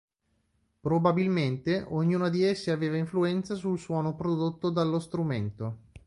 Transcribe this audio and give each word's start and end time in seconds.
Probabilmente 0.79 1.85
ognuna 1.87 2.29
di 2.29 2.43
esse 2.43 2.71
aveva 2.71 2.97
influenza 2.97 3.53
sul 3.53 3.77
suono 3.77 4.15
prodotto 4.15 4.71
dallo 4.71 4.97
strumento. 4.99 5.91